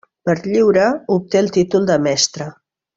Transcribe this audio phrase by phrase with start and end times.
[0.27, 0.87] Per lliure
[1.19, 2.53] obté el títol de mestre.